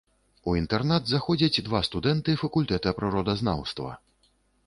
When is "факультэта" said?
2.43-2.95